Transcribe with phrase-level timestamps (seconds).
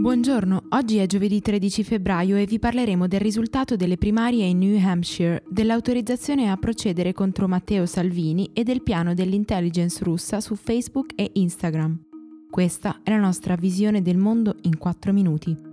[0.00, 4.78] Buongiorno, oggi è giovedì 13 febbraio e vi parleremo del risultato delle primarie in New
[4.80, 11.30] Hampshire, dell'autorizzazione a procedere contro Matteo Salvini e del piano dell'intelligence russa su Facebook e
[11.32, 12.00] Instagram.
[12.48, 15.67] Questa è la nostra visione del mondo in 4 minuti.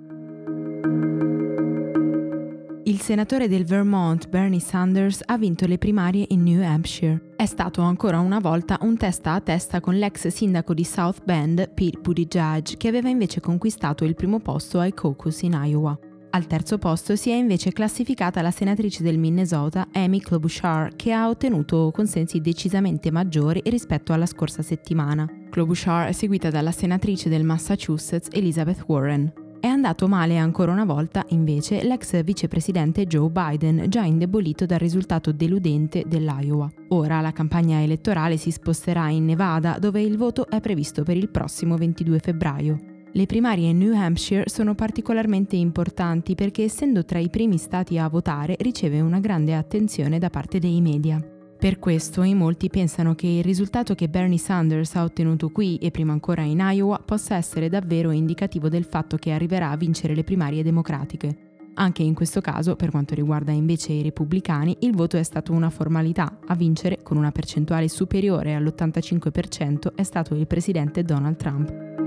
[2.96, 7.34] Il senatore del Vermont Bernie Sanders ha vinto le primarie in New Hampshire.
[7.36, 11.74] È stato ancora una volta un testa a testa con l'ex sindaco di South Bend,
[11.74, 16.00] Pete Buttigieg, che aveva invece conquistato il primo posto ai caucus in Iowa.
[16.30, 21.28] Al terzo posto si è invece classificata la senatrice del Minnesota, Amy Klobuchar, che ha
[21.28, 25.30] ottenuto consensi decisamente maggiori rispetto alla scorsa settimana.
[25.50, 29.44] Klobuchar è seguita dalla senatrice del Massachusetts, Elizabeth Warren.
[29.66, 35.32] È andato male ancora una volta, invece, l'ex vicepresidente Joe Biden, già indebolito dal risultato
[35.32, 36.72] deludente dell'Iowa.
[36.90, 41.30] Ora la campagna elettorale si sposterà in Nevada, dove il voto è previsto per il
[41.30, 42.80] prossimo 22 febbraio.
[43.12, 48.08] Le primarie in New Hampshire sono particolarmente importanti perché essendo tra i primi stati a
[48.08, 51.20] votare riceve una grande attenzione da parte dei media.
[51.58, 55.90] Per questo in molti pensano che il risultato che Bernie Sanders ha ottenuto qui e
[55.90, 60.24] prima ancora in Iowa possa essere davvero indicativo del fatto che arriverà a vincere le
[60.24, 61.54] primarie democratiche.
[61.78, 65.70] Anche in questo caso, per quanto riguarda invece i repubblicani, il voto è stato una
[65.70, 66.40] formalità.
[66.46, 72.05] A vincere, con una percentuale superiore all'85%, è stato il presidente Donald Trump.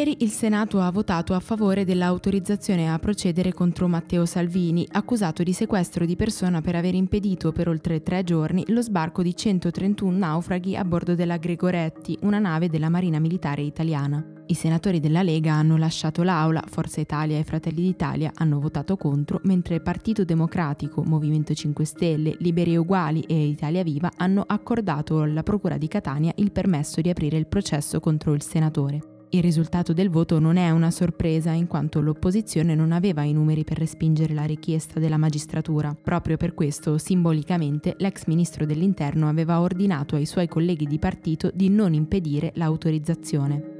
[0.00, 5.52] Ieri il Senato ha votato a favore dell'autorizzazione a procedere contro Matteo Salvini, accusato di
[5.52, 10.74] sequestro di persona per aver impedito per oltre tre giorni lo sbarco di 131 naufraghi
[10.74, 14.24] a bordo della Gregoretti, una nave della Marina Militare Italiana.
[14.46, 19.40] I senatori della Lega hanno lasciato l'Aula, Forza Italia e Fratelli d'Italia hanno votato contro,
[19.42, 25.76] mentre Partito Democratico, Movimento 5 Stelle, Liberi Uguali e Italia Viva hanno accordato alla Procura
[25.76, 29.09] di Catania il permesso di aprire il processo contro il senatore.
[29.32, 33.62] Il risultato del voto non è una sorpresa in quanto l'opposizione non aveva i numeri
[33.62, 35.96] per respingere la richiesta della magistratura.
[36.02, 41.68] Proprio per questo, simbolicamente, l'ex ministro dell'Interno aveva ordinato ai suoi colleghi di partito di
[41.68, 43.78] non impedire l'autorizzazione.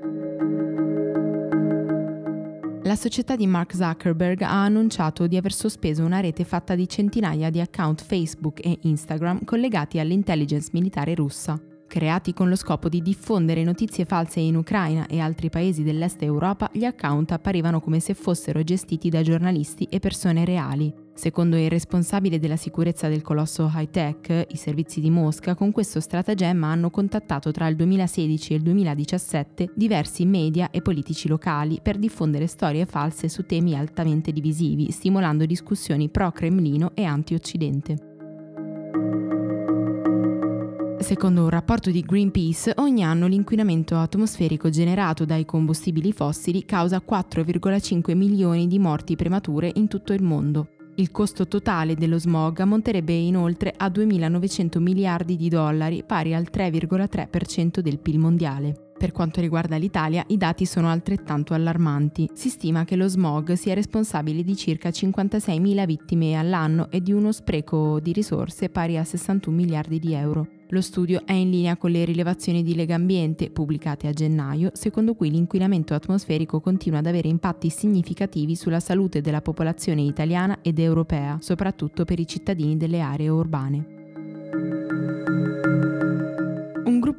[2.84, 7.50] La società di Mark Zuckerberg ha annunciato di aver sospeso una rete fatta di centinaia
[7.50, 11.60] di account Facebook e Instagram collegati all'intelligence militare russa.
[11.90, 16.70] Creati con lo scopo di diffondere notizie false in Ucraina e altri paesi dell'est Europa,
[16.72, 20.94] gli account apparivano come se fossero gestiti da giornalisti e persone reali.
[21.12, 25.98] Secondo il responsabile della sicurezza del colosso high tech, i servizi di Mosca con questo
[25.98, 31.98] stratagemma hanno contattato tra il 2016 e il 2017 diversi media e politici locali per
[31.98, 38.09] diffondere storie false su temi altamente divisivi, stimolando discussioni pro-Cremlino e anti-Occidente.
[41.10, 48.14] Secondo un rapporto di Greenpeace, ogni anno l'inquinamento atmosferico generato dai combustibili fossili causa 4,5
[48.14, 50.68] milioni di morti premature in tutto il mondo.
[50.94, 57.80] Il costo totale dello smog ammonterebbe inoltre a 2.900 miliardi di dollari, pari al 3,3%
[57.80, 58.89] del PIL mondiale.
[59.00, 62.28] Per quanto riguarda l'Italia, i dati sono altrettanto allarmanti.
[62.34, 67.32] Si stima che lo smog sia responsabile di circa 56.000 vittime all'anno e di uno
[67.32, 70.46] spreco di risorse pari a 61 miliardi di euro.
[70.68, 75.14] Lo studio è in linea con le rilevazioni di Lega Ambiente pubblicate a gennaio, secondo
[75.14, 81.38] cui l'inquinamento atmosferico continua ad avere impatti significativi sulla salute della popolazione italiana ed europea,
[81.40, 83.98] soprattutto per i cittadini delle aree urbane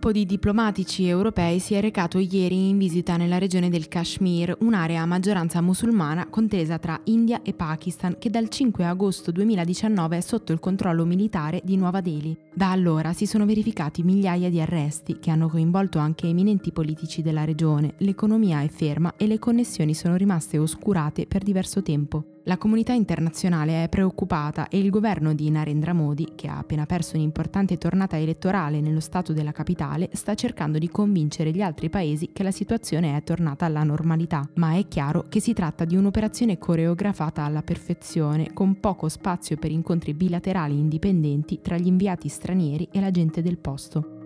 [0.02, 5.00] gruppo di diplomatici europei si è recato ieri in visita nella regione del Kashmir, un'area
[5.00, 10.54] a maggioranza musulmana contesa tra India e Pakistan che dal 5 agosto 2019 è sotto
[10.54, 12.36] il controllo militare di Nuova Delhi.
[12.52, 17.46] Da allora si sono verificati migliaia di arresti che hanno coinvolto anche eminenti politici della
[17.46, 22.41] regione, l'economia è ferma e le connessioni sono rimaste oscurate per diverso tempo.
[22.52, 27.16] La comunità internazionale è preoccupata e il governo di Narendra Modi, che ha appena perso
[27.16, 32.44] un'importante tornata elettorale nello Stato della capitale, sta cercando di convincere gli altri paesi che
[32.44, 37.46] la situazione è tornata alla normalità, ma è chiaro che si tratta di un'operazione coreografata
[37.46, 43.12] alla perfezione, con poco spazio per incontri bilaterali indipendenti tra gli inviati stranieri e la
[43.12, 44.18] gente del posto.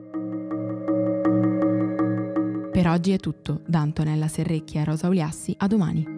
[2.71, 6.14] Per oggi è tutto, da Antonella Serrecchia e Rosa Uliassi, a domani.